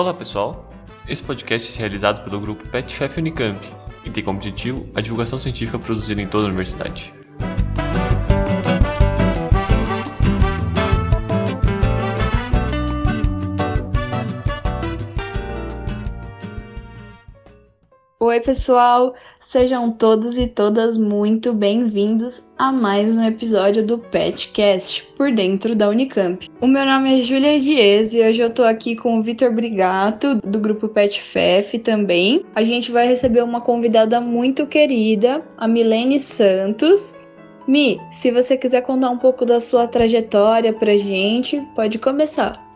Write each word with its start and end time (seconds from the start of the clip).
Olá 0.00 0.14
pessoal, 0.14 0.66
esse 1.06 1.22
podcast 1.22 1.76
é 1.76 1.80
realizado 1.80 2.24
pelo 2.24 2.40
grupo 2.40 2.66
PetFef 2.70 3.20
Unicamp 3.20 3.60
e 4.02 4.08
tem 4.10 4.24
como 4.24 4.38
objetivo 4.38 4.88
a 4.94 5.02
divulgação 5.02 5.38
científica 5.38 5.78
produzida 5.78 6.22
em 6.22 6.26
toda 6.26 6.44
a 6.44 6.46
universidade. 6.46 7.12
Oi, 18.18 18.40
pessoal! 18.40 19.14
Sejam 19.50 19.90
todos 19.90 20.38
e 20.38 20.46
todas 20.46 20.96
muito 20.96 21.52
bem-vindos 21.52 22.48
a 22.56 22.70
mais 22.70 23.16
um 23.16 23.24
episódio 23.24 23.84
do 23.84 23.98
PetCast 23.98 25.02
por 25.16 25.32
dentro 25.32 25.74
da 25.74 25.88
Unicamp. 25.88 26.48
O 26.60 26.68
meu 26.68 26.86
nome 26.86 27.18
é 27.18 27.20
Júlia 27.20 27.58
Dias 27.58 28.14
e 28.14 28.20
hoje 28.22 28.40
eu 28.40 28.50
tô 28.50 28.62
aqui 28.62 28.94
com 28.94 29.18
o 29.18 29.22
Vitor 29.24 29.52
Brigato, 29.52 30.36
do 30.36 30.60
grupo 30.60 30.86
PetFef 30.86 31.80
também. 31.80 32.44
A 32.54 32.62
gente 32.62 32.92
vai 32.92 33.08
receber 33.08 33.42
uma 33.42 33.60
convidada 33.60 34.20
muito 34.20 34.68
querida, 34.68 35.44
a 35.58 35.66
Milene 35.66 36.20
Santos. 36.20 37.16
Mi, 37.66 38.00
se 38.12 38.30
você 38.30 38.56
quiser 38.56 38.82
contar 38.82 39.10
um 39.10 39.18
pouco 39.18 39.44
da 39.44 39.58
sua 39.58 39.88
trajetória 39.88 40.72
pra 40.72 40.96
gente, 40.96 41.60
pode 41.74 41.98
começar. 41.98 42.69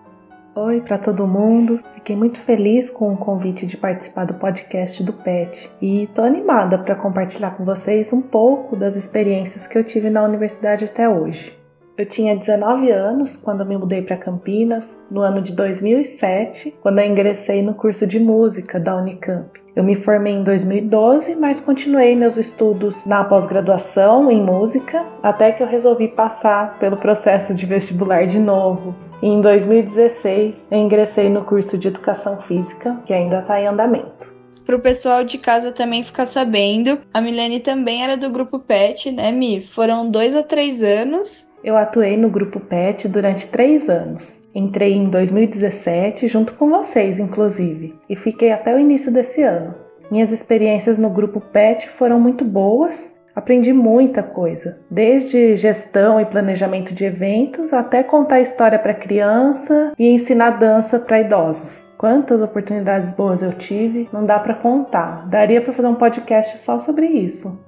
Oi 0.57 0.81
para 0.83 0.99
todo 0.99 1.27
mundo. 1.27 1.81
Fiquei 1.97 2.15
muito 2.15 2.39
feliz 2.39 2.89
com 2.89 3.13
o 3.13 3.17
convite 3.17 3.67
de 3.67 3.77
participar 3.77 4.25
do 4.25 4.35
podcast 4.35 5.03
do 5.03 5.13
PET 5.13 5.69
e 5.83 6.09
tô 6.15 6.23
animada 6.23 6.79
para 6.79 6.95
compartilhar 6.95 7.57
com 7.57 7.65
vocês 7.65 8.13
um 8.13 8.23
pouco 8.23 8.77
das 8.77 8.95
experiências 8.95 9.67
que 9.67 9.77
eu 9.77 9.83
tive 9.83 10.11
na 10.11 10.23
universidade 10.23 10.85
até 10.85 11.09
hoje. 11.09 11.59
Eu 11.99 12.07
tinha 12.07 12.37
19 12.37 12.89
anos 12.89 13.37
quando 13.37 13.67
me 13.67 13.77
mudei 13.77 14.03
para 14.03 14.17
Campinas, 14.17 14.97
no 15.11 15.23
ano 15.23 15.43
de 15.43 15.53
2007, 15.53 16.77
quando 16.81 17.01
eu 17.01 17.07
ingressei 17.07 17.61
no 17.61 17.75
curso 17.75 18.07
de 18.07 18.21
música 18.21 18.79
da 18.79 18.95
Unicamp. 18.95 19.64
Eu 19.77 19.83
me 19.83 19.97
formei 19.97 20.33
em 20.33 20.45
2012, 20.45 21.35
mas 21.35 21.61
continuei 21.61 22.15
meus 22.15 22.37
estudos 22.37 23.05
na 23.07 23.25
pós-graduação 23.25 24.31
em 24.31 24.41
música, 24.41 25.05
até 25.21 25.51
que 25.51 25.65
eu 25.65 25.67
resolvi 25.67 26.07
passar 26.07 26.79
pelo 26.79 26.97
processo 26.97 27.53
de 27.53 27.67
vestibular 27.67 28.25
de 28.25 28.39
novo. 28.39 28.95
E 29.21 29.27
em 29.27 29.41
2016, 29.41 30.69
eu 30.71 30.79
ingressei 30.79 31.29
no 31.29 31.43
curso 31.45 31.77
de 31.77 31.89
Educação 31.89 32.41
Física, 32.43 33.01
que 33.05 33.13
ainda 33.13 33.41
está 33.41 33.61
em 33.61 33.67
andamento. 33.67 34.33
Para 34.65 34.77
o 34.77 34.81
pessoal 34.81 35.25
de 35.25 35.39
casa 35.39 35.73
também 35.73 36.05
ficar 36.05 36.27
sabendo, 36.27 37.01
a 37.13 37.21
Milene 37.21 37.59
também 37.59 38.05
era 38.05 38.17
do 38.17 38.31
grupo 38.31 38.61
PET, 38.61 39.11
né, 39.11 39.33
Mi? 39.33 39.61
Foram 39.61 40.09
dois 40.09 40.37
a 40.37 40.43
três 40.45 40.83
anos. 40.85 41.49
Eu 41.65 41.77
atuei 41.77 42.17
no 42.17 42.31
grupo 42.31 42.61
PET 42.61 43.09
durante 43.09 43.49
três 43.49 43.89
anos. 43.89 44.37
Entrei 44.55 44.93
em 44.93 45.11
2017 45.11 46.29
junto 46.29 46.55
com 46.55 46.71
vocês, 46.71 47.19
inclusive, 47.19 47.99
e 48.09 48.15
fiquei 48.15 48.53
até 48.53 48.73
o 48.73 48.79
início 48.79 49.11
desse 49.11 49.43
ano. 49.43 49.75
Minhas 50.09 50.31
experiências 50.31 50.97
no 50.97 51.11
grupo 51.11 51.41
PET 51.41 51.89
foram 51.89 52.21
muito 52.21 52.45
boas. 52.45 53.13
Aprendi 53.35 53.73
muita 53.73 54.23
coisa, 54.23 54.79
desde 54.89 55.57
gestão 55.57 56.21
e 56.21 56.25
planejamento 56.25 56.95
de 56.95 57.05
eventos 57.05 57.73
até 57.73 58.01
contar 58.01 58.41
história 58.41 58.79
para 58.79 58.95
criança 58.95 59.93
e 59.99 60.07
ensinar 60.07 60.53
dança 60.53 61.01
para 61.01 61.21
idosos. 61.21 61.85
Quantas 61.99 62.41
oportunidades 62.41 63.11
boas 63.11 63.43
eu 63.43 63.53
tive, 63.55 64.09
não 64.13 64.25
dá 64.25 64.39
para 64.39 64.55
contar. 64.55 65.27
Daria 65.27 65.61
para 65.61 65.73
fazer 65.73 65.89
um 65.89 65.97
podcast 65.97 66.61
só 66.61 66.79
sobre 66.79 67.07
isso. 67.07 67.59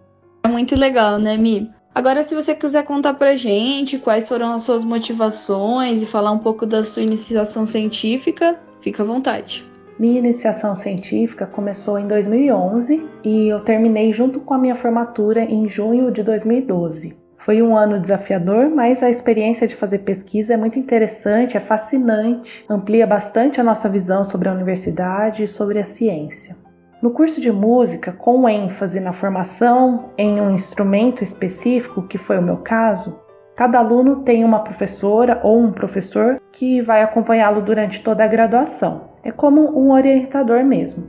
É 0.45 0.49
muito 0.49 0.77
legal, 0.77 1.19
né, 1.19 1.37
Mi? 1.37 1.69
Agora, 1.97 2.23
se 2.23 2.35
você 2.35 2.55
quiser 2.55 2.85
contar 2.85 3.15
pra 3.15 3.35
gente 3.37 3.99
quais 3.99 4.29
foram 4.29 4.53
as 4.53 4.65
suas 4.65 4.85
motivações 4.85 6.03
e 6.03 6.07
falar 6.07 6.31
um 6.31 6.39
pouco 6.39 6.67
da 6.67 6.85
sua 6.85 7.03
iniciação 7.03 7.65
científica, 7.65 8.61
fica 8.83 9.03
à 9.03 9.07
vontade. 9.07 9.65
Minha 9.99 10.19
iniciação 10.19 10.77
científica 10.77 11.47
começou 11.47 11.99
em 11.99 12.07
2011 12.07 13.03
e 13.25 13.49
eu 13.49 13.61
terminei 13.61 14.13
junto 14.13 14.41
com 14.41 14.53
a 14.53 14.59
minha 14.59 14.75
formatura 14.75 15.45
em 15.45 15.67
junho 15.67 16.11
de 16.11 16.23
2012. 16.23 17.17
Foi 17.39 17.63
um 17.63 17.75
ano 17.75 17.99
desafiador, 17.99 18.69
mas 18.69 19.03
a 19.03 19.09
experiência 19.09 19.67
de 19.67 19.75
fazer 19.75 20.01
pesquisa 20.01 20.53
é 20.53 20.57
muito 20.59 20.79
interessante, 20.79 21.57
é 21.57 21.61
fascinante, 21.61 22.63
amplia 22.69 23.07
bastante 23.07 23.59
a 23.59 23.65
nossa 23.65 23.89
visão 23.89 24.23
sobre 24.23 24.51
a 24.51 24.53
universidade 24.53 25.45
e 25.45 25.49
sobre 25.49 25.79
a 25.79 25.85
ciência. 25.85 26.66
No 27.07 27.13
curso 27.13 27.41
de 27.41 27.53
música, 27.53 28.11
com 28.11 28.49
ênfase 28.49 28.99
na 28.99 29.13
formação 29.13 30.11
em 30.19 30.41
um 30.41 30.51
instrumento 30.51 31.23
específico, 31.23 32.03
que 32.03 32.19
foi 32.19 32.37
o 32.37 32.43
meu 32.43 32.57
caso, 32.57 33.21
cada 33.55 33.79
aluno 33.79 34.25
tem 34.25 34.43
uma 34.43 34.59
professora 34.59 35.41
ou 35.45 35.57
um 35.57 35.71
professor 35.71 36.43
que 36.51 36.81
vai 36.81 37.05
acompanhá-lo 37.05 37.63
durante 37.63 38.03
toda 38.03 38.25
a 38.25 38.27
graduação. 38.27 39.11
É 39.23 39.31
como 39.31 39.79
um 39.79 39.93
orientador 39.93 40.65
mesmo. 40.65 41.09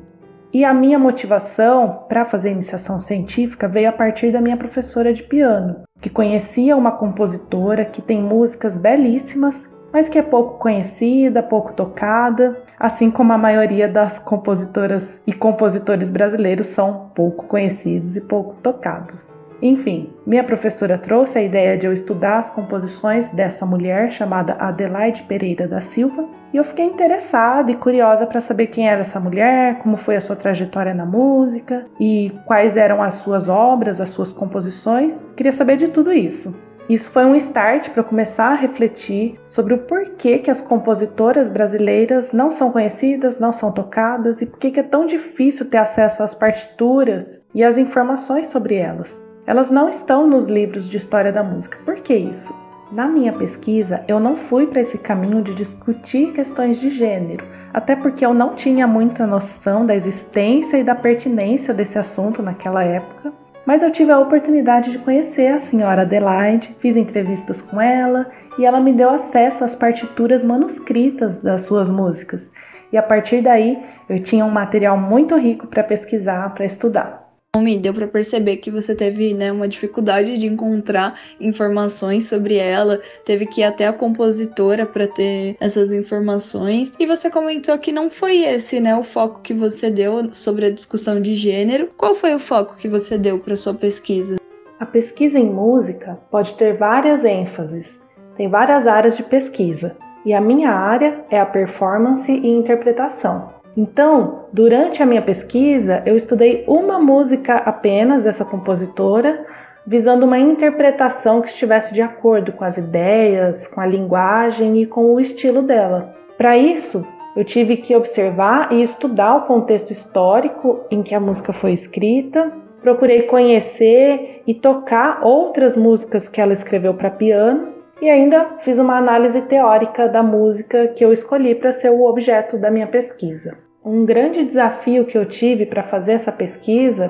E 0.53 0.63
a 0.63 0.72
minha 0.72 1.00
motivação 1.00 2.03
para 2.08 2.24
fazer 2.24 2.52
iniciação 2.52 3.00
científica 3.00 3.68
veio 3.68 3.90
a 3.90 3.91
partir 3.91 4.31
da 4.31 4.40
minha 4.40 4.56
professora 4.56 5.12
de 5.12 5.24
piano, 5.24 5.81
que 6.00 6.12
conhecia 6.12 6.78
uma 6.78 6.91
compositora 6.91 7.84
que 7.84 8.03
tem 8.03 8.22
músicas 8.22 8.78
belíssimas 8.78 9.68
mas 9.97 10.08
que 10.08 10.19
é 10.19 10.22
pouco 10.22 10.59
conhecida, 10.59 11.41
pouco 11.41 11.74
tocada, 11.74 12.62
assim 12.80 13.09
como 13.09 13.34
a 13.34 13.38
maioria 13.38 13.88
das 13.88 14.19
compositoras 14.19 15.24
e 15.25 15.34
compositores 15.34 16.12
brasileiros 16.12 16.68
são 16.68 17.09
pouco 17.16 17.47
conhecidos 17.47 18.16
e 18.16 18.22
pouco 18.22 18.53
tocados. 18.62 19.35
Enfim, 19.59 20.13
minha 20.24 20.44
professora 20.44 21.00
trouxe 21.00 21.40
a 21.40 21.41
ideia 21.41 21.75
de 21.75 21.88
eu 21.88 21.91
estudar 21.91 22.38
as 22.38 22.47
composições 22.47 23.30
dessa 23.30 23.66
mulher 23.66 24.12
chamada 24.12 24.53
Adelaide 24.59 25.24
Pereira 25.24 25.68
da 25.68 25.81
Silva, 25.81 26.29
e 26.53 26.58
eu 26.58 26.64
fiquei 26.64 26.85
interessada 26.85 27.72
e 27.72 27.75
curiosa 27.75 28.28
para 28.28 28.40
saber 28.40 28.68
quem 28.68 28.88
era 28.88 29.02
essa 29.02 29.19
mulher, 29.19 29.79
como 29.79 29.97
foi 29.97 30.16
a 30.16 30.22
sua 30.22 30.35
trajetória 30.35 30.94
na 30.94 31.08
música 31.08 31.88
e 32.00 32.31
quais 32.46 32.78
eram 32.78 33.02
as 33.02 33.16
suas 33.16 33.50
obras, 33.50 34.00
as 34.00 34.12
suas 34.12 34.31
composições. 34.31 35.25
Queria 35.35 35.52
saber 35.52 35.75
de 35.75 35.88
tudo 35.88 36.14
isso. 36.14 36.53
Isso 36.90 37.12
foi 37.12 37.25
um 37.25 37.36
start 37.36 37.90
para 37.90 38.02
começar 38.02 38.53
a 38.53 38.56
refletir 38.56 39.38
sobre 39.46 39.74
o 39.74 39.80
porquê 39.80 40.38
que 40.38 40.50
as 40.50 40.62
compositoras 40.62 41.50
brasileiras 41.50 42.31
não 42.31 42.50
são 42.50 42.72
conhecidas, 42.72 43.40
não 43.40 43.52
são 43.52 43.74
tocadas 43.74 44.42
e 44.42 44.46
por 44.46 44.58
que 44.58 44.80
é 44.80 44.84
tão 44.84 45.06
difícil 45.06 45.70
ter 45.70 45.80
acesso 45.80 46.24
às 46.24 46.34
partituras 46.34 47.44
e 47.53 47.62
às 47.62 47.78
informações 47.78 48.47
sobre 48.47 48.76
elas. 48.76 49.22
Elas 49.46 49.70
não 49.70 49.90
estão 49.90 50.26
nos 50.26 50.46
livros 50.46 50.88
de 50.88 50.96
história 50.96 51.31
da 51.31 51.44
música. 51.44 51.78
Por 51.84 51.96
que 51.96 52.14
isso? 52.14 52.56
Na 52.90 53.06
minha 53.06 53.34
pesquisa, 53.34 54.02
eu 54.08 54.18
não 54.18 54.38
fui 54.38 54.66
para 54.66 54.80
esse 54.80 54.97
caminho 54.97 55.42
de 55.42 55.53
discutir 55.53 56.31
questões 56.31 56.80
de 56.80 56.90
gênero, 56.90 57.46
até 57.74 57.97
porque 57.97 58.26
eu 58.26 58.34
não 58.34 58.56
tinha 58.56 58.88
muita 58.88 59.28
noção 59.28 59.86
da 59.86 59.94
existência 59.94 60.78
e 60.78 60.86
da 60.86 60.96
pertinência 60.96 61.74
desse 61.74 62.00
assunto 62.00 62.42
naquela 62.42 62.81
época 62.81 63.34
mas 63.67 63.83
eu 63.83 63.91
tive 63.91 64.13
a 64.13 64.19
oportunidade 64.19 64.94
de 64.94 64.97
conhecer 64.97 65.47
a 65.47 65.59
senhora 65.59 66.03
Adelaide, 66.03 66.73
fiz 66.79 66.95
entrevistas 66.95 67.61
com 67.61 67.81
ela 67.81 68.31
e 68.57 68.66
ela 68.66 68.79
me 68.79 68.94
deu 68.94 69.09
acesso 69.09 69.66
às 69.66 69.75
partituras 69.75 70.41
manuscritas 70.41 71.35
das 71.35 71.63
suas 71.63 71.91
músicas. 71.91 72.50
E 72.94 72.97
a 72.97 73.03
partir 73.03 73.41
daí 73.41 73.78
eu 74.07 74.23
tinha 74.23 74.45
um 74.45 74.50
material 74.50 74.97
muito 74.97 75.35
rico 75.35 75.67
para 75.67 75.83
pesquisar, 75.83 76.53
para 76.53 76.63
estudar 76.63 77.27
me 77.62 77.78
deu 77.78 77.94
para 77.94 78.07
perceber 78.07 78.57
que 78.57 78.72
você 78.72 78.95
teve 78.95 79.34
né, 79.34 79.51
uma 79.51 79.68
dificuldade 79.68 80.38
de 80.38 80.47
encontrar 80.47 81.19
informações 81.40 82.28
sobre 82.28 82.56
ela, 82.57 83.00
teve 83.25 83.45
que 83.45 83.62
ir 83.62 83.63
até 83.63 83.88
a 83.88 83.94
compositora 83.94 84.85
para 84.85 85.07
ter 85.07 85.56
essas 85.59 85.91
informações. 85.91 86.94
E 87.00 87.06
você 87.06 87.29
comentou 87.29 87.78
que 87.78 87.91
não 87.91 88.09
foi 88.09 88.44
esse, 88.44 88.79
né, 88.79 88.96
o 88.96 89.03
foco 89.03 89.41
que 89.41 89.53
você 89.53 89.90
deu 89.90 90.29
sobre 90.34 90.66
a 90.66 90.72
discussão 90.72 91.22
de 91.22 91.35
gênero. 91.35 91.90
Qual 91.97 92.16
foi 92.16 92.34
o 92.35 92.40
foco 92.40 92.78
que 92.78 92.88
você 92.88 93.17
deu 93.17 93.40
para 93.40 93.56
sua 93.56 93.73
pesquisa? 93.73 94.38
A 94.79 94.85
pesquisa 94.85 95.40
em 95.40 95.50
música 95.50 96.19
pode 96.29 96.53
ter 96.53 96.75
várias 96.75 97.25
ênfases, 97.25 98.00
tem 98.35 98.47
várias 98.47 98.85
áreas 98.85 99.17
de 99.17 99.23
pesquisa. 99.23 99.96
E 100.23 100.34
a 100.34 100.41
minha 100.41 100.72
área 100.72 101.23
é 101.29 101.40
a 101.40 101.46
performance 101.46 102.32
e 102.32 102.47
interpretação. 102.47 103.57
Então, 103.78 104.46
durante 104.52 105.03
a 105.03 105.06
minha 105.06 105.22
pesquisa, 105.22 106.02
eu 106.03 106.18
estudei 106.18 106.64
uma 106.68 106.97
música 106.97 107.58
apenas 107.58 108.24
dessa 108.24 108.44
compositora, 108.44 109.46
visando 109.85 110.26
uma 110.26 110.40
interpretação 110.40 111.44
que 111.44 111.50
estivesse 111.50 111.94
de 111.94 112.02
acordo 112.02 112.52
com 112.52 112.64
as 112.64 112.79
ideias, 112.79 113.68
com 113.68 113.79
a 113.79 113.85
linguagem 113.85 114.82
e 114.82 114.88
com 114.88 115.14
o 115.14 115.20
estilo 115.20 115.62
dela. 115.62 116.16
Para 116.40 116.58
isso, 116.58 117.06
eu 117.35 117.46
tive 117.46 117.78
que 117.78 117.96
observar 117.96 118.74
e 118.74 118.82
estudar 118.82 119.35
o 119.35 119.41
contexto 119.46 119.91
histórico 119.91 120.80
em 120.90 121.03
que 121.03 121.14
a 121.14 121.20
música 121.20 121.53
foi 121.53 121.72
escrita, 121.72 122.52
procurei 122.82 123.23
conhecer 123.23 124.41
e 124.47 124.56
tocar 124.56 125.20
outras 125.23 125.78
músicas 125.78 126.28
que 126.28 126.41
ela 126.41 126.53
escreveu 126.53 126.96
para 126.96 127.12
piano 127.12 127.76
e 128.02 128.09
ainda 128.09 128.58
fiz 128.62 128.80
uma 128.80 128.97
análise 128.97 129.44
teórica 129.44 130.08
da 130.08 130.23
música 130.23 130.88
que 130.88 131.06
eu 131.06 131.14
escolhi 131.14 131.53
para 131.53 131.72
ser 131.72 131.91
o 131.91 132.06
objeto 132.06 132.58
da 132.58 132.72
minha 132.72 132.88
pesquisa. 132.88 133.66
Um 133.87 134.05
grande 134.05 134.43
desafio 134.43 135.05
que 135.05 135.17
eu 135.17 135.25
tive 135.25 135.66
para 135.66 135.81
fazer 135.81 136.11
essa 136.11 136.29
pesquisa 136.29 137.07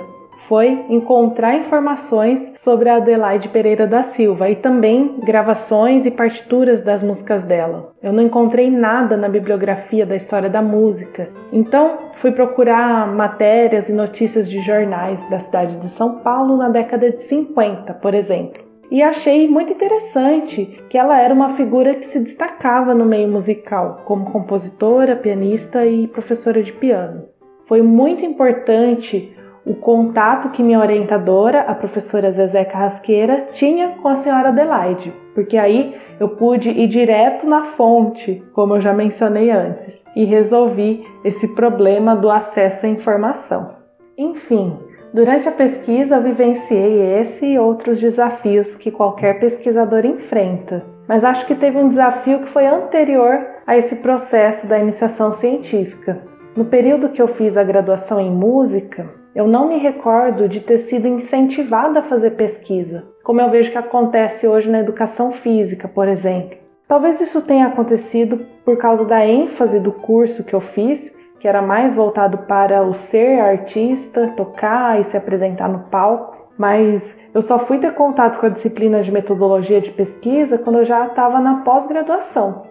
foi 0.48 0.86
encontrar 0.90 1.58
informações 1.58 2.54
sobre 2.56 2.88
a 2.88 2.98
Adelaide 2.98 3.50
Pereira 3.50 3.88
da 3.88 4.04
Silva 4.04 4.48
e 4.48 4.56
também 4.56 5.20
gravações 5.26 6.06
e 6.06 6.12
partituras 6.12 6.84
das 6.84 7.02
músicas 7.02 7.42
dela. 7.42 7.94
Eu 8.02 8.14
não 8.14 8.22
encontrei 8.22 8.70
nada 8.70 9.18
na 9.18 9.28
bibliografia 9.28 10.06
da 10.06 10.16
história 10.16 10.52
da 10.52 10.62
música, 10.62 11.30
então 11.52 11.98
fui 12.18 12.32
procurar 12.32 13.08
matérias 13.08 13.90
e 13.90 13.94
notícias 13.94 14.48
de 14.48 14.62
jornais 14.62 15.28
da 15.32 15.40
cidade 15.40 15.78
de 15.78 15.88
São 15.88 16.20
Paulo 16.20 16.58
na 16.58 16.70
década 16.70 17.12
de 17.12 17.24
50, 17.24 17.96
por 17.96 18.14
exemplo. 18.14 18.67
E 18.90 19.04
achei 19.04 19.48
muito 19.50 19.74
interessante 19.74 20.82
que 20.90 20.98
ela 20.98 21.20
era 21.20 21.34
uma 21.34 21.50
figura 21.50 21.96
que 21.96 22.06
se 22.06 22.20
destacava 22.20 22.94
no 22.94 23.06
meio 23.06 23.28
musical, 23.28 24.02
como 24.06 24.32
compositora, 24.32 25.16
pianista 25.16 25.86
e 25.86 26.08
professora 26.08 26.64
de 26.64 26.72
piano. 26.72 27.26
Foi 27.66 27.82
muito 27.82 28.24
importante 28.26 29.36
o 29.66 29.76
contato 29.76 30.50
que 30.52 30.64
minha 30.64 30.80
orientadora, 30.80 31.60
a 31.60 31.76
professora 31.76 32.32
Zezé 32.32 32.64
Carrasqueira, 32.64 33.48
tinha 33.52 33.98
com 34.02 34.08
a 34.08 34.16
senhora 34.16 34.48
Adelaide, 34.48 35.14
porque 35.36 35.58
aí 35.58 35.94
eu 36.18 36.30
pude 36.30 36.70
ir 36.70 36.88
direto 36.88 37.46
na 37.46 37.66
fonte, 37.66 38.42
como 38.54 38.76
eu 38.76 38.82
já 38.82 38.94
mencionei 38.94 39.52
antes, 39.52 40.02
e 40.16 40.24
resolvi 40.24 41.04
esse 41.26 41.50
problema 41.50 42.16
do 42.16 42.30
acesso 42.30 42.86
à 42.86 42.90
informação. 42.90 43.76
Enfim, 44.18 44.80
durante 45.14 45.48
a 45.48 45.52
pesquisa 45.52 46.16
eu 46.16 46.24
vivenciei 46.24 47.20
esse 47.20 47.46
e 47.46 47.60
outros 47.60 48.00
desafios 48.00 48.76
que 48.76 48.92
qualquer 48.92 49.40
pesquisador 49.40 50.06
enfrenta, 50.06 50.84
mas 51.08 51.24
acho 51.24 51.46
que 51.46 51.56
teve 51.56 51.78
um 51.78 51.90
desafio 51.90 52.40
que 52.40 52.50
foi 52.50 52.66
anterior 52.66 53.46
a 53.66 53.78
esse 53.78 53.98
processo 53.98 54.68
da 54.68 54.80
iniciação 54.80 55.34
científica. 55.34 56.22
No 56.56 56.66
período 56.66 57.10
que 57.10 57.22
eu 57.22 57.28
fiz 57.28 57.56
a 57.56 57.64
graduação 57.64 58.20
em 58.20 58.32
música, 58.32 59.08
eu 59.36 59.48
não 59.48 59.68
me 59.68 59.78
recordo 59.78 60.50
de 60.50 60.60
ter 60.60 60.80
sido 60.80 61.08
incentivada 61.08 62.00
a 62.00 62.04
fazer 62.04 62.32
pesquisa, 62.32 63.06
como 63.24 63.40
eu 63.40 63.52
vejo 63.52 63.72
que 63.72 63.78
acontece 63.78 64.48
hoje 64.48 64.70
na 64.70 64.80
educação 64.80 65.32
física, 65.32 65.88
por 65.88 66.08
exemplo. 66.08 66.58
Talvez 66.88 67.22
isso 67.22 67.42
tenha 67.42 67.68
acontecido 67.68 68.40
por 68.66 68.78
causa 68.78 69.06
da 69.06 69.26
ênfase 69.26 69.80
do 69.80 69.92
curso 69.92 70.44
que 70.44 70.54
eu 70.54 70.62
fiz, 70.62 71.14
que 71.48 71.50
era 71.50 71.62
mais 71.62 71.96
voltado 71.96 72.40
para 72.40 72.84
o 72.84 72.94
ser 72.94 73.40
artista, 73.40 74.34
tocar 74.36 75.00
e 75.00 75.04
se 75.06 75.16
apresentar 75.16 75.70
no 75.70 75.80
palco. 75.80 76.36
Mas 76.58 77.18
eu 77.34 77.42
só 77.42 77.58
fui 77.58 77.78
ter 77.78 77.94
contato 77.94 78.38
com 78.38 78.48
a 78.48 78.50
disciplina 78.50 79.02
de 79.02 79.14
metodologia 79.14 79.80
de 79.80 79.90
pesquisa 79.92 80.58
quando 80.58 80.80
eu 80.80 80.84
já 80.84 81.06
estava 81.06 81.40
na 81.40 81.62
pós-graduação. 81.62 82.64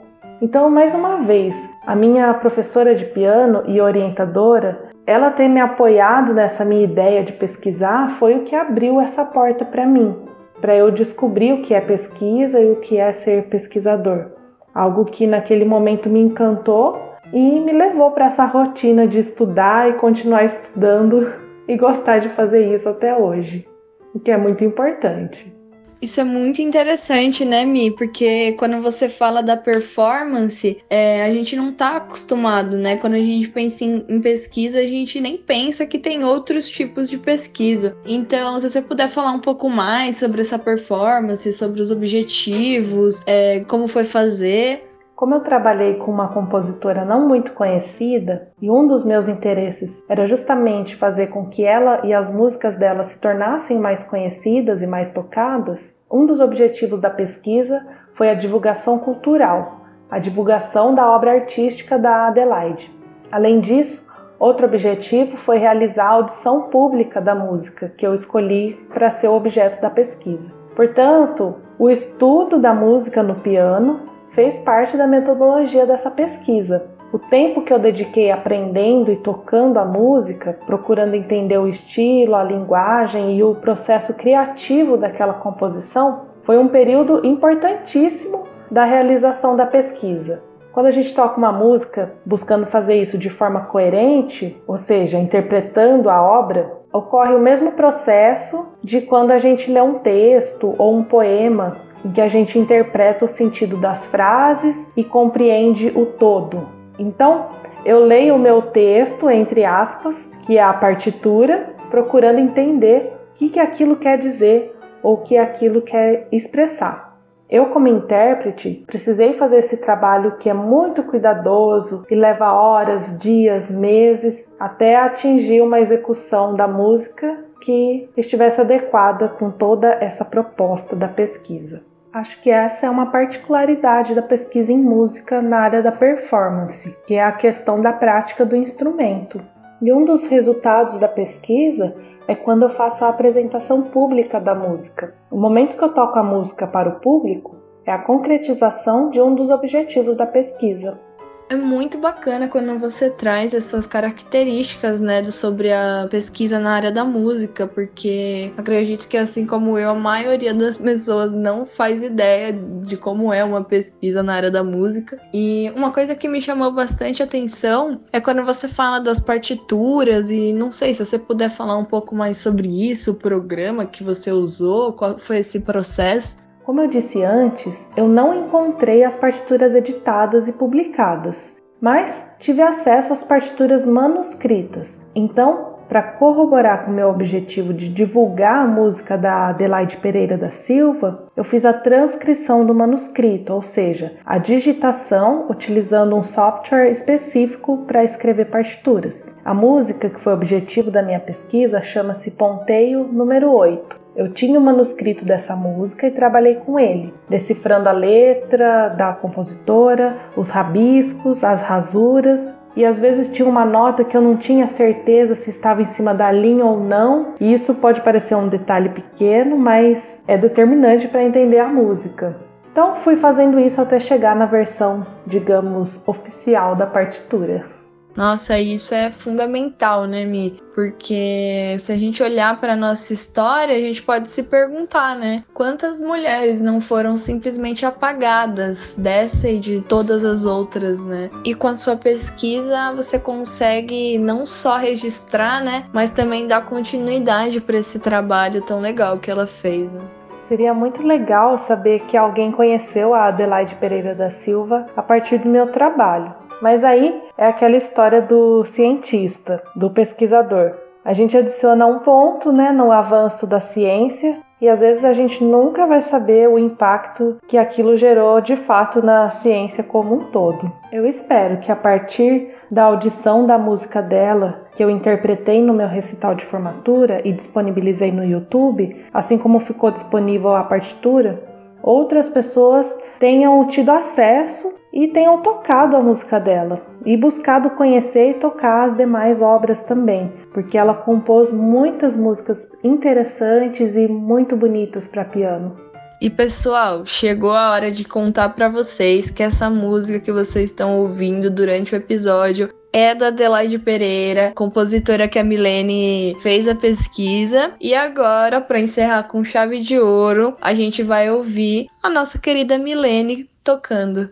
Então, 0.43 0.71
mais 0.71 0.95
uma 0.95 1.23
vez, 1.23 1.57
a 1.87 1.97
minha 1.97 2.35
professora 2.35 2.95
de 2.95 3.07
piano 3.07 3.63
e 3.67 3.81
orientadora 3.81 4.91
ela 5.07 5.31
ter 5.31 5.49
me 5.49 5.61
apoiado 5.61 6.35
nessa 6.35 6.63
minha 6.63 6.85
ideia 6.85 7.25
de 7.25 7.33
pesquisar 7.33 8.11
foi 8.19 8.37
o 8.37 8.45
que 8.45 8.55
abriu 8.55 9.01
essa 9.01 9.25
porta 9.25 9.65
para 9.65 9.87
mim, 9.87 10.15
para 10.61 10.77
eu 10.77 10.91
descobrir 10.91 11.55
o 11.55 11.63
que 11.63 11.73
é 11.73 11.81
pesquisa 11.81 12.61
e 12.61 12.73
o 12.73 12.77
que 12.77 12.99
é 12.99 13.11
ser 13.13 13.45
pesquisador. 13.45 14.33
Algo 14.75 15.07
que 15.07 15.27
naquele 15.27 15.65
momento 15.65 16.11
me 16.11 16.21
encantou 16.21 17.06
e 17.33 17.61
me 17.61 17.73
levou 17.73 18.11
para 18.11 18.27
essa 18.27 18.45
rotina 18.45 19.07
de 19.07 19.19
estudar 19.19 19.91
e 19.91 19.95
continuar 19.95 20.45
estudando 20.45 21.33
e 21.69 21.77
gostar 21.77 22.19
de 22.19 22.29
fazer 22.31 22.73
isso 22.75 22.89
até 22.89 23.17
hoje, 23.17 23.67
o 24.15 24.21
que 24.21 24.31
é 24.31 24.37
muito 24.37 24.65
importante. 24.65 25.57
Isso 26.01 26.21
é 26.21 26.25
muito 26.25 26.61
interessante, 26.61 27.43
né, 27.45 27.65
Mi? 27.65 27.91
Porque 27.91 28.53
quando 28.59 28.83
você 28.83 29.09
fala 29.09 29.43
da 29.43 29.57
performance, 29.57 30.79
é, 30.91 31.25
a 31.25 31.33
gente 31.33 31.57
não 31.57 31.73
tá 31.73 31.97
acostumado, 31.97 32.77
né? 32.77 32.97
Quando 32.97 33.15
a 33.15 33.19
gente 33.19 33.49
pensa 33.49 33.83
em, 33.83 34.05
em, 34.07 34.21
pesquisa, 34.21 34.79
a 34.79 34.87
gente 34.87 35.19
nem 35.21 35.39
pensa 35.39 35.87
que 35.87 35.99
tem 35.99 36.23
outros 36.23 36.69
tipos 36.69 37.09
de 37.09 37.17
pesquisa. 37.17 37.97
Então, 38.05 38.61
se 38.61 38.69
você 38.69 38.83
puder 38.83 39.09
falar 39.09 39.33
um 39.33 39.41
pouco 39.41 39.71
mais 39.71 40.19
sobre 40.19 40.43
essa 40.43 40.59
performance, 40.59 41.51
sobre 41.55 41.81
os 41.81 41.91
objetivos, 41.91 43.23
é, 43.27 43.61
como 43.61 43.89
foi 43.89 44.05
fazer. 44.05 44.86
Como 45.17 45.35
eu 45.35 45.41
trabalhei 45.41 45.95
com 45.95 46.11
uma 46.11 46.29
compositora 46.29 47.03
não 47.03 47.27
muito 47.27 47.53
conhecida 47.53 48.49
e 48.61 48.71
um 48.71 48.87
dos 48.87 49.03
meus 49.03 49.31
interesses 49.31 50.05
era 50.07 50.27
justamente 50.27 50.95
fazer 50.95 51.29
com 51.29 51.47
que 51.47 51.65
ela 51.65 52.03
e 52.05 52.13
as 52.13 52.31
músicas 52.31 52.77
dela 52.77 53.03
se 53.03 53.19
tornassem 53.19 53.79
mais 53.79 54.05
conhecidas 54.05 54.83
e 54.83 54.87
mais 54.87 55.09
tocadas, 55.09 55.97
um 56.13 56.27
dos 56.27 56.39
objetivos 56.39 57.01
da 57.01 57.09
pesquisa 57.09 57.83
foi 58.13 58.29
a 58.29 58.35
divulgação 58.35 58.99
cultural, 58.99 59.87
a 60.11 60.19
divulgação 60.19 60.95
da 60.95 61.11
obra 61.11 61.33
artística 61.33 61.99
da 61.99 62.27
Adelaide. 62.27 62.95
Além 63.33 63.59
disso, 63.59 64.07
outro 64.39 64.67
objetivo 64.67 65.39
foi 65.39 65.57
realizar 65.57 66.09
a 66.09 66.11
audição 66.11 66.65
pública 66.65 67.23
da 67.23 67.35
música 67.35 67.91
que 67.97 68.07
eu 68.07 68.13
escolhi 68.13 68.75
para 68.93 69.09
ser 69.09 69.29
o 69.29 69.35
objeto 69.35 69.81
da 69.81 69.89
pesquisa. 69.89 70.53
Portanto, 70.77 71.55
o 71.79 71.89
estudo 71.89 72.59
da 72.59 72.75
música 72.75 73.23
no 73.23 73.37
piano 73.37 74.15
fez 74.37 74.59
parte 74.59 74.99
da 74.99 75.07
metodologia 75.07 75.87
dessa 75.87 76.11
pesquisa. 76.11 76.85
O 77.11 77.19
tempo 77.19 77.63
que 77.63 77.73
eu 77.73 77.79
dediquei 77.79 78.31
aprendendo 78.31 79.11
e 79.11 79.17
tocando 79.17 79.79
a 79.79 79.85
música, 79.85 80.59
procurando 80.67 81.15
entender 81.15 81.57
o 81.57 81.67
estilo, 81.67 82.35
a 82.35 82.45
linguagem 82.45 83.39
e 83.39 83.43
o 83.43 83.55
processo 83.55 84.13
criativo 84.13 84.99
daquela 84.99 85.33
composição, 85.33 86.27
foi 86.43 86.59
um 86.59 86.69
período 86.69 87.27
importantíssimo 87.27 88.45
da 88.71 88.85
realização 88.85 89.57
da 89.57 89.65
pesquisa. 89.65 90.43
Quando 90.71 90.87
a 90.87 90.91
gente 90.91 91.15
toca 91.15 91.39
uma 91.39 91.51
música 91.51 92.13
buscando 92.27 92.67
fazer 92.67 93.01
isso 93.01 93.17
de 93.17 93.31
forma 93.31 93.63
coerente, 93.63 94.63
ou 94.67 94.77
seja, 94.77 95.19
interpretando 95.19 96.11
a 96.11 96.23
obra, 96.23 96.71
ocorre 96.93 97.35
o 97.35 97.41
mesmo 97.41 97.73
processo 97.73 98.69
de 98.83 99.01
quando 99.01 99.31
a 99.31 99.39
gente 99.39 99.73
lê 99.73 99.81
um 99.81 99.95
texto 99.95 100.75
ou 100.77 100.95
um 100.95 101.03
poema 101.03 101.86
em 102.07 102.13
que 102.13 102.21
a 102.21 102.29
gente 102.29 102.57
interpreta 102.57 103.25
o 103.25 103.29
sentido 103.29 103.77
das 103.77 104.07
frases 104.07 104.89
e 104.97 105.03
compreende 105.03 105.93
o 105.93 106.07
todo. 106.07 106.69
Então, 106.97 107.49
eu 107.85 108.05
leio 108.05 108.37
o 108.37 108.39
meu 108.39 108.63
texto, 108.63 109.29
entre 109.29 109.65
aspas, 109.65 110.31
que 110.43 110.57
é 110.57 110.63
a 110.63 110.73
partitura, 110.73 111.75
procurando 111.91 112.39
entender 112.39 113.13
o 113.31 113.35
que, 113.35 113.49
que 113.49 113.59
aquilo 113.59 113.97
quer 113.97 114.19
dizer 114.19 114.73
ou 115.03 115.15
o 115.15 115.23
que 115.23 115.37
aquilo 115.37 115.83
quer 115.83 116.29
expressar. 116.31 117.19
Eu, 117.51 117.67
como 117.67 117.89
intérprete, 117.89 118.85
precisei 118.87 119.35
fazer 119.35 119.59
esse 119.59 119.77
trabalho 119.77 120.37
que 120.39 120.49
é 120.49 120.55
muito 120.55 121.03
cuidadoso 121.03 122.05
e 122.09 122.15
leva 122.15 122.53
horas, 122.53 123.19
dias, 123.19 123.69
meses 123.69 124.49
até 124.59 124.97
atingir 124.97 125.61
uma 125.61 125.81
execução 125.81 126.55
da 126.55 126.69
música 126.69 127.45
que 127.61 128.09
estivesse 128.17 128.61
adequada 128.61 129.29
com 129.29 129.51
toda 129.51 129.89
essa 130.01 130.25
proposta 130.25 130.95
da 130.95 131.09
pesquisa. 131.09 131.83
Acho 132.17 132.41
que 132.41 132.49
essa 132.49 132.87
é 132.87 132.89
uma 132.89 133.11
particularidade 133.11 134.15
da 134.15 134.23
pesquisa 134.23 134.73
em 134.73 134.79
música 134.79 135.43
na 135.43 135.59
área 135.59 135.83
da 135.83 135.93
performance, 135.93 136.97
que 137.07 137.13
é 137.13 137.23
a 137.23 137.31
questão 137.31 137.79
da 137.79 137.93
prática 137.93 138.43
do 138.43 138.57
instrumento. 138.57 139.39
E 139.83 139.93
um 139.93 140.03
dos 140.03 140.25
resultados 140.25 140.99
da 140.99 141.09
pesquisa 141.09 141.95
é 142.27 142.35
quando 142.35 142.63
eu 142.63 142.71
faço 142.71 143.05
a 143.05 143.11
apresentação 143.11 143.83
pública 143.83 144.41
da 144.41 144.55
música. 144.55 145.13
O 145.31 145.37
momento 145.37 145.77
que 145.77 145.85
eu 145.85 145.93
toco 145.93 146.19
a 146.19 146.23
música 146.23 146.67
para 146.67 146.89
o 146.89 147.01
público 147.01 147.57
é 147.85 147.93
a 147.93 147.99
concretização 147.99 149.11
de 149.11 149.21
um 149.21 149.35
dos 149.35 149.51
objetivos 149.51 150.17
da 150.17 150.25
pesquisa, 150.25 150.99
é 151.49 151.55
muito 151.55 151.99
bacana 151.99 152.49
quando 152.49 152.79
você 152.79 153.11
traz 153.11 153.55
essas 153.55 153.87
características, 153.87 155.01
né, 155.01 155.31
sobre 155.31 155.73
a 155.73 156.09
pesquisa 156.11 156.59
na 156.59 156.73
área 156.73 156.91
da 156.91 157.05
música, 157.05 157.67
porque 157.67 158.53
acredito 158.57 159.07
que 159.07 159.17
assim 159.17 159.47
como 159.47 159.79
eu, 159.79 159.91
a 159.91 159.95
maioria 159.95 160.53
das 160.53 160.77
pessoas 160.77 161.33
não 161.33 161.65
faz 161.65 162.03
ideia 162.03 162.53
de 162.53 162.97
como 162.97 163.33
é 163.33 163.45
uma 163.45 163.63
pesquisa 163.63 164.23
na 164.23 164.35
área 164.35 164.51
da 164.51 164.65
música. 164.65 165.21
E 165.33 165.71
uma 165.77 165.93
coisa 165.93 166.15
que 166.15 166.29
me 166.29 166.41
chamou 166.41 166.73
bastante 166.73 167.23
atenção 167.23 168.01
é 168.13 168.21
quando 168.21 168.45
você 168.45 168.67
fala 168.67 168.99
das 168.99 169.21
partituras 169.21 170.31
e 170.31 170.53
não 170.53 170.71
sei 170.71 170.95
se 170.95 171.05
você 171.05 171.19
puder 171.19 171.51
falar 171.51 171.77
um 171.79 171.85
pouco 171.85 172.15
mais 172.15 172.39
sobre 172.39 172.69
isso, 172.91 173.13
o 173.13 173.15
programa 173.15 173.87
que 173.87 174.03
você 174.03 174.33
usou, 174.33 174.93
qual 174.93 175.19
foi 175.19 175.39
esse 175.39 175.61
processo. 175.61 176.46
Como 176.67 176.81
eu 176.81 176.89
disse 176.89 177.23
antes, 177.23 177.89
eu 177.97 178.09
não 178.09 178.35
encontrei 178.35 179.05
as 179.05 179.15
partituras 179.15 179.73
editadas 179.73 180.49
e 180.49 180.53
publicadas, 180.53 181.55
mas 181.81 182.29
tive 182.41 182.61
acesso 182.61 183.13
às 183.13 183.23
partituras 183.23 183.87
manuscritas. 183.87 185.01
Então, 185.15 185.76
para 185.89 186.03
corroborar 186.03 186.85
com 186.85 186.91
o 186.91 186.95
meu 186.95 187.09
objetivo 187.09 187.73
de 187.73 187.89
divulgar 187.89 188.65
a 188.65 188.67
música 188.67 189.17
da 189.17 189.49
Adelaide 189.49 189.97
Pereira 189.97 190.37
da 190.37 190.51
Silva, 190.51 191.29
eu 191.37 191.45
fiz 191.45 191.65
a 191.65 191.73
transcrição 191.73 192.65
do 192.65 192.75
manuscrito, 192.75 193.53
ou 193.53 193.63
seja, 193.63 194.15
a 194.25 194.39
digitação 194.39 195.47
utilizando 195.49 196.17
um 196.17 196.23
software 196.23 196.91
específico 196.91 197.85
para 197.87 198.05
escrever 198.05 198.47
partituras. 198.47 199.33
A 199.45 199.55
música 199.55 200.09
que 200.09 200.21
foi 200.21 200.33
objetivo 200.33 200.91
da 200.91 201.03
minha 201.03 201.21
pesquisa 201.21 201.81
chama-se 201.81 202.31
Ponteio 202.31 203.05
número 203.05 203.51
8 203.53 204.07
eu 204.17 204.33
tinha 204.33 204.59
o 204.59 204.63
manuscrito 204.63 205.27
dessa 205.27 205.55
música 205.55 206.07
e 206.07 206.11
trabalhei 206.11 206.55
com 206.55 206.81
ele, 206.81 207.13
decifrando 207.29 207.91
a 207.91 207.93
letra 207.93 208.89
da 208.89 209.13
compositora, 209.13 210.17
os 210.35 210.49
rabiscos, 210.49 211.45
as 211.45 211.61
rasuras. 211.61 212.55
E 212.77 212.85
às 212.85 212.99
vezes 212.99 213.29
tinha 213.29 213.49
uma 213.49 213.65
nota 213.65 214.05
que 214.05 214.15
eu 214.15 214.21
não 214.21 214.37
tinha 214.37 214.67
certeza 214.67 215.35
se 215.35 215.49
estava 215.49 215.81
em 215.81 215.87
cima 215.87 216.15
da 216.15 216.31
linha 216.31 216.65
ou 216.65 216.79
não. 216.79 217.35
E 217.41 217.53
isso 217.53 217.75
pode 217.75 218.03
parecer 218.03 218.35
um 218.35 218.49
detalhe 218.49 218.91
pequeno, 218.91 219.57
mas 219.57 220.21
é 220.29 220.37
determinante 220.37 221.09
para 221.09 221.25
entender 221.25 221.59
a 221.59 221.67
música. 221.67 222.37
Então 222.71 222.97
fui 222.97 223.17
fazendo 223.17 223.59
isso 223.59 223.81
até 223.81 223.99
chegar 223.99 224.37
na 224.37 224.45
versão, 224.45 225.07
digamos, 225.27 226.07
oficial 226.07 226.77
da 226.77 226.87
partitura. 226.87 227.76
Nossa, 228.17 228.59
isso 228.59 228.95
é 228.95 229.11
fundamental, 229.11 230.07
né, 230.07 230.25
Mi? 230.25 230.59
Porque 230.75 231.77
se 231.79 231.93
a 231.93 231.97
gente 231.97 232.23
olhar 232.23 232.59
para 232.59 232.75
nossa 232.75 233.13
história, 233.13 233.77
a 233.77 233.81
gente 233.81 234.03
pode 234.03 234.31
se 234.31 234.45
perguntar, 234.45 235.15
né? 235.15 235.45
Quantas 235.53 236.01
mulheres 236.01 236.63
não 236.63 236.81
foram 236.81 237.15
simplesmente 237.15 237.85
apagadas 237.85 238.95
dessa 238.97 239.49
e 239.49 239.59
de 239.59 239.83
todas 239.83 240.25
as 240.25 240.47
outras, 240.47 241.05
né? 241.05 241.31
E 241.45 241.55
com 241.55 241.69
a 241.69 241.77
sua 241.77 241.97
pesquisa, 241.97 242.93
você 242.95 243.19
consegue 243.19 244.17
não 244.17 244.47
só 244.47 244.77
registrar, 244.77 245.63
né, 245.63 245.85
mas 245.93 246.11
também 246.11 246.47
dar 246.47 246.65
continuidade 246.65 247.61
para 247.61 247.77
esse 247.77 247.99
trabalho 247.99 248.63
tão 248.63 248.81
legal 248.81 249.19
que 249.19 249.31
ela 249.31 249.47
fez, 249.47 249.93
né? 249.93 250.01
Seria 250.49 250.73
muito 250.73 251.03
legal 251.03 251.59
saber 251.59 252.01
que 252.07 252.17
alguém 252.17 252.53
conheceu 252.53 253.13
a 253.13 253.27
Adelaide 253.27 253.75
Pereira 253.75 254.15
da 254.15 254.31
Silva 254.31 254.87
a 254.97 255.03
partir 255.03 255.39
do 255.39 255.49
meu 255.49 255.73
trabalho. 255.73 256.33
Mas 256.63 256.85
aí 256.85 257.26
é 257.39 257.47
aquela 257.47 257.77
história 257.77 258.23
do 258.23 258.65
cientista, 258.65 259.63
do 259.75 259.91
pesquisador. 259.91 260.75
A 261.05 261.13
gente 261.13 261.37
adiciona 261.37 261.87
um 261.87 262.01
ponto 262.01 262.51
né, 262.51 262.73
no 262.73 262.91
avanço 262.91 263.47
da 263.47 263.61
ciência 263.61 264.39
e 264.61 264.69
às 264.69 264.81
vezes 264.81 265.05
a 265.05 265.13
gente 265.13 265.45
nunca 265.45 265.87
vai 265.87 266.01
saber 266.01 266.49
o 266.49 266.59
impacto 266.59 267.37
que 267.47 267.59
aquilo 267.59 267.95
gerou 267.95 268.41
de 268.41 268.57
fato 268.57 269.05
na 269.05 269.29
ciência 269.29 269.85
como 269.85 270.15
um 270.15 270.31
todo. 270.31 270.73
Eu 270.91 271.07
espero 271.07 271.59
que 271.59 271.71
a 271.71 271.77
partir 271.77 272.55
da 272.71 272.85
audição 272.85 273.47
da 273.47 273.59
música 273.59 274.01
dela, 274.01 274.67
que 274.75 274.83
eu 274.83 274.91
interpretei 274.91 275.63
no 275.63 275.75
meu 275.75 275.87
recital 275.87 276.35
de 276.35 276.45
formatura 276.45 277.21
e 277.23 277.33
disponibilizei 277.33 278.11
no 278.11 278.25
YouTube, 278.25 279.05
assim 279.13 279.37
como 279.39 279.61
ficou 279.61 279.91
disponível 279.91 280.57
a 280.57 280.65
partitura, 280.65 281.56
outras 281.83 282.29
pessoas 282.29 282.97
tenham 283.19 283.67
tido 283.69 283.91
acesso 283.91 284.73
e 284.93 285.09
tenham 285.09 285.43
tocado 285.43 285.97
a 285.97 286.03
música 286.03 286.41
dela 286.41 286.81
e 287.05 287.17
buscado 287.17 287.71
conhecer 287.71 288.31
e 288.31 288.35
tocar 288.35 288.85
as 288.85 288.97
demais 288.97 289.43
obras 289.43 289.83
também, 289.83 290.33
porque 290.53 290.79
ela 290.79 290.95
compôs 290.95 291.53
muitas 291.53 292.17
músicas 292.17 292.71
interessantes 292.83 293.95
e 293.95 294.09
muito 294.09 294.57
bonitas 294.57 295.07
para 295.07 295.25
piano. 295.25 295.77
E 296.21 296.31
pessoal, 296.31 297.05
chegou 297.05 297.53
a 297.53 297.73
hora 297.73 297.91
de 297.91 298.03
contar 298.03 298.49
para 298.51 298.71
vocês 298.71 299.31
que 299.31 299.43
essa 299.43 299.69
música 299.69 300.19
que 300.19 300.33
vocês 300.33 300.71
estão 300.71 300.97
ouvindo 300.97 301.51
durante 301.51 301.95
o 301.95 301.97
episódio 301.97 302.71
é 302.97 303.15
da 303.15 303.27
Adelaide 303.27 303.79
Pereira, 303.79 304.53
compositora 304.57 305.29
que 305.29 305.39
a 305.39 305.45
Milene 305.45 306.35
fez 306.41 306.67
a 306.67 306.75
pesquisa. 306.75 307.75
E 307.79 307.95
agora, 307.95 308.59
para 308.59 308.81
encerrar 308.81 309.25
com 309.25 309.45
chave 309.45 309.81
de 309.81 309.99
ouro, 309.99 310.57
a 310.63 310.73
gente 310.73 311.03
vai 311.03 311.31
ouvir 311.31 311.89
a 312.03 312.09
nossa 312.09 312.39
querida 312.39 312.79
Milene 312.79 313.51
tocando. 313.63 314.31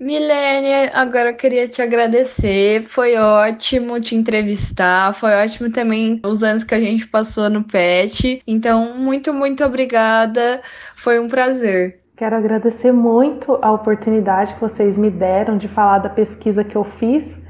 Milene, 0.00 0.90
agora 0.94 1.30
eu 1.30 1.34
queria 1.34 1.66
te 1.66 1.82
agradecer. 1.82 2.84
Foi 2.84 3.16
ótimo 3.16 4.00
te 4.00 4.14
entrevistar. 4.14 5.12
Foi 5.12 5.34
ótimo 5.34 5.72
também 5.72 6.20
os 6.24 6.44
anos 6.44 6.62
que 6.62 6.74
a 6.74 6.80
gente 6.80 7.08
passou 7.08 7.50
no 7.50 7.64
PET. 7.64 8.40
Então, 8.46 8.94
muito, 8.96 9.34
muito 9.34 9.64
obrigada. 9.64 10.60
Foi 10.94 11.18
um 11.18 11.28
prazer. 11.28 12.00
Quero 12.16 12.36
agradecer 12.36 12.92
muito 12.92 13.58
a 13.60 13.72
oportunidade 13.72 14.54
que 14.54 14.60
vocês 14.60 14.96
me 14.96 15.10
deram 15.10 15.58
de 15.58 15.66
falar 15.66 15.98
da 15.98 16.08
pesquisa 16.08 16.62
que 16.62 16.76
eu 16.76 16.84
fiz 16.84 17.40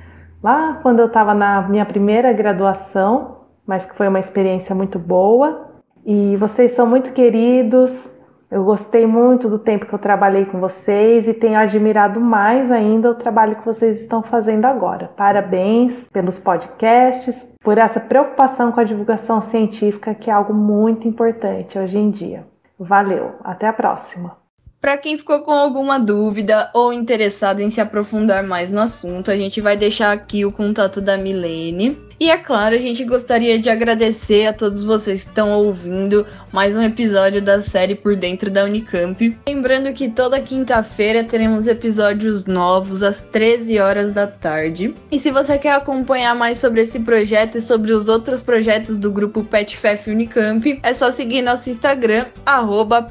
lá 0.42 0.78
quando 0.82 1.00
eu 1.00 1.06
estava 1.06 1.34
na 1.34 1.68
minha 1.68 1.84
primeira 1.84 2.32
graduação, 2.32 3.42
mas 3.66 3.84
que 3.84 3.94
foi 3.94 4.08
uma 4.08 4.20
experiência 4.20 4.74
muito 4.74 4.98
boa. 4.98 5.68
E 6.04 6.34
vocês 6.36 6.72
são 6.72 6.86
muito 6.86 7.12
queridos, 7.12 8.10
eu 8.50 8.64
gostei 8.64 9.06
muito 9.06 9.48
do 9.48 9.58
tempo 9.58 9.84
que 9.84 9.92
eu 9.94 9.98
trabalhei 9.98 10.46
com 10.46 10.58
vocês 10.58 11.28
e 11.28 11.34
tenho 11.34 11.58
admirado 11.58 12.18
mais 12.18 12.70
ainda 12.72 13.10
o 13.10 13.14
trabalho 13.14 13.56
que 13.56 13.66
vocês 13.66 14.00
estão 14.00 14.22
fazendo 14.22 14.64
agora. 14.64 15.10
Parabéns 15.16 16.06
pelos 16.12 16.38
podcasts, 16.38 17.46
por 17.60 17.76
essa 17.76 18.00
preocupação 18.00 18.72
com 18.72 18.80
a 18.80 18.84
divulgação 18.84 19.42
científica, 19.42 20.14
que 20.14 20.30
é 20.30 20.32
algo 20.32 20.54
muito 20.54 21.06
importante 21.06 21.78
hoje 21.78 21.98
em 21.98 22.10
dia. 22.10 22.46
Valeu, 22.78 23.32
até 23.44 23.66
a 23.66 23.72
próxima! 23.72 24.36
Para 24.80 24.96
quem 24.96 25.18
ficou 25.18 25.42
com 25.44 25.50
alguma 25.50 25.98
dúvida 25.98 26.70
ou 26.72 26.92
interessado 26.92 27.60
em 27.60 27.68
se 27.68 27.80
aprofundar 27.80 28.44
mais 28.44 28.70
no 28.70 28.80
assunto, 28.80 29.30
a 29.30 29.36
gente 29.36 29.60
vai 29.60 29.76
deixar 29.76 30.12
aqui 30.12 30.46
o 30.46 30.52
contato 30.52 31.00
da 31.00 31.16
Milene. 31.16 32.07
E 32.20 32.30
é 32.30 32.36
claro, 32.36 32.74
a 32.74 32.78
gente 32.78 33.04
gostaria 33.04 33.60
de 33.60 33.70
agradecer 33.70 34.46
a 34.46 34.52
todos 34.52 34.82
vocês 34.82 35.22
que 35.22 35.28
estão 35.28 35.52
ouvindo 35.52 36.26
mais 36.52 36.76
um 36.76 36.82
episódio 36.82 37.40
da 37.40 37.62
série 37.62 37.94
Por 37.94 38.16
Dentro 38.16 38.50
da 38.50 38.64
Unicamp. 38.64 39.38
Lembrando 39.48 39.92
que 39.92 40.08
toda 40.08 40.40
quinta-feira 40.40 41.22
teremos 41.22 41.68
episódios 41.68 42.44
novos 42.44 43.04
às 43.04 43.22
13 43.22 43.78
horas 43.78 44.10
da 44.10 44.26
tarde. 44.26 44.94
E 45.12 45.18
se 45.18 45.30
você 45.30 45.56
quer 45.58 45.74
acompanhar 45.74 46.34
mais 46.34 46.58
sobre 46.58 46.80
esse 46.80 46.98
projeto 46.98 47.58
e 47.58 47.60
sobre 47.60 47.92
os 47.92 48.08
outros 48.08 48.40
projetos 48.40 48.98
do 48.98 49.12
grupo 49.12 49.44
PetFef 49.44 50.10
Unicamp, 50.10 50.80
é 50.82 50.92
só 50.92 51.12
seguir 51.12 51.42
nosso 51.42 51.70
Instagram, 51.70 52.26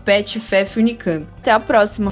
PetFefUnicamp. 0.03 1.25
Até 1.39 1.51
a 1.51 1.59
próxima! 1.59 2.11